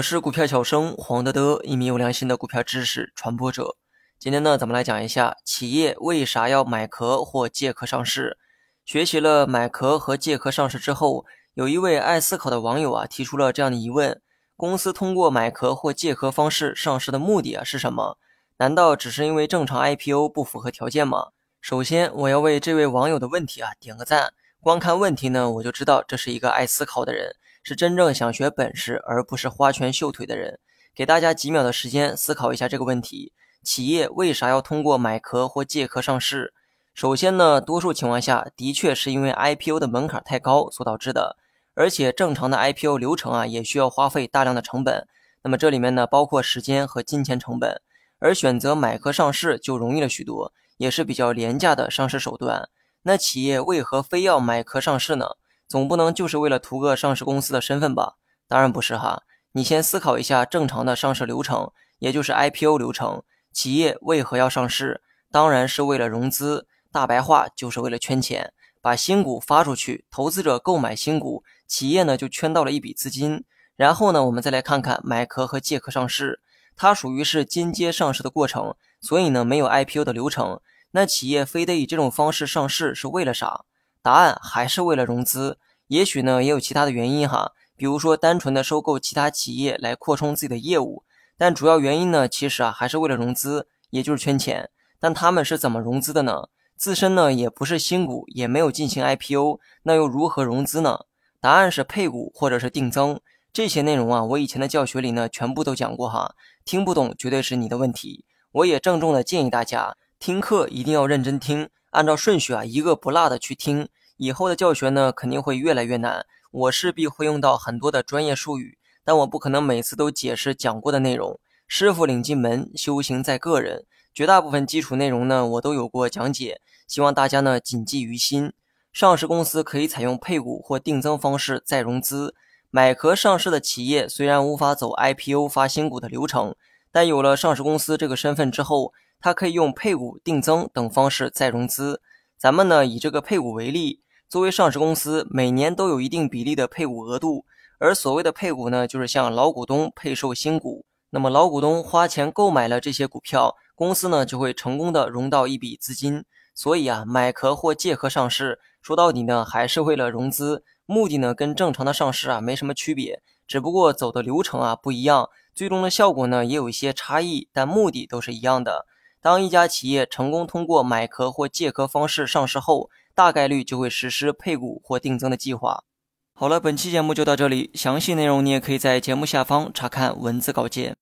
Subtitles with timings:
[0.00, 3.76] 我是股票小生黄德德，一名有良心的股票知识传播者。
[4.18, 8.38] 今天呢，咱们来讲一下企业为啥要买壳或借壳上市。
[8.86, 14.22] 学习了买壳和借壳上市之后，有一位爱思考的网友啊，提出了这样的疑问：
[14.56, 18.16] 公司通过买壳或借壳方式上市的目的啊是什么？
[18.56, 21.32] 难道只是因为正常 IPO 不符合条件吗？
[21.60, 24.32] 首先，我要为这位网友的问题啊点个赞。
[24.62, 27.36] 光看问题呢，我就知道这是一个爱思考的人，
[27.70, 30.58] 是真正想学本事，而不是花拳绣腿的人。
[30.92, 36.52] 给大家几秒的时间思考一下这个问题：企业为啥要通过买壳或借壳上市？
[36.94, 41.36] 首先呢，多数情况下的确是因为 IPO 的门槛太高所导致的，
[41.74, 45.06] 而且正常的 IPO 流程啊也需要花费大量的成本。
[45.44, 47.80] 那么这里面呢，包括时间和金钱成本，
[48.18, 50.52] 而选择买壳上市就容易了许多。
[50.78, 52.68] 也是比较廉价的上市手段。
[53.02, 55.36] 那企业为何非要买壳上市呢？
[55.70, 58.14] 总不能就是为了图个上市公司的身份吧？
[58.48, 59.22] 当然不是哈。
[59.52, 63.22] 你先思考一下正常的上市流程，也就是 IPO 流程。
[63.52, 65.00] 企业为何要上市？
[65.30, 73.44] 当然是为了融资，大白话就是为了圈钱，把新股发出去，投资者购买新股，企业呢就圈到了一笔资金。
[73.76, 76.40] 然后呢，我们再来看看买壳和借壳上市，
[76.74, 80.60] 它属于是间接上市的过程，所以呢没有 IPO 的流程。
[80.90, 83.64] 那企业非得以这种方式上市是为了啥？
[84.02, 85.58] 答案还是为了融资。
[85.88, 91.04] 也许呢也有其他的原因哈，比如说单纯的收购其他企业来扩充自己的业务。
[91.36, 94.70] 但主要原因呢，其实啊还是为了融资，也就是圈钱。
[94.98, 96.48] 但他们是怎么融资的呢？
[96.76, 101.06] 自身呢也不是新股，也没有进行 IPO，那又如何融资呢？
[101.40, 103.18] 答案是配股或者是定增。
[103.52, 106.34] 这些内容啊，我以前的教学里呢全部都讲过哈。
[106.64, 108.24] 听不懂绝对是你的问题。
[108.52, 109.96] 我也郑重的建议大家。
[110.18, 113.88] 听课一定要认真听，按照顺序啊，一个不落的去听。
[114.16, 121.40] 以后的教学呢，肯定会越来越难，我势必会用到很多的专业术语，但我不可能每次都解释讲过的内容。
[121.66, 123.86] 师傅领进门，修行在个人。
[124.12, 128.52] 绝大部分基础内容呢，我都有过讲解，希望大家呢谨记于心。
[128.92, 132.34] 上市公司可以采用配股或定增方式再融资。
[132.70, 136.54] 买壳上市的企业虽然无法走 IPO 发新股的流程，
[136.92, 138.92] 但有了上市公司这个身份之后。
[139.20, 142.00] 它可以用配股、定增等方式再融资。
[142.38, 147.44] 咱们呢以这个配股为例，作为上市公司，每年都有一定比例的配股额度。
[147.78, 150.84] 而所谓的配股呢，就是向老股东配售新股。
[151.10, 156.24] 那么老股东花钱购买了这些股票，公司呢就会成功的融到一笔资金。
[156.54, 168.86] 所以啊，买壳或借壳上市，说到底呢还是为了融资，目的呢跟正常的上市啊没什么区别，只不过走的流程啊不一样，最终的效果呢也有一些差异，但目的都是一样的。
[169.22, 175.84] 当一家企业成功通过买壳或借壳方式上市后，大概率就会实施配股或定增的计划。
[176.32, 180.96] 好了，本期节目就到这里，详细内容你也可以在节目下方查看文字稿件。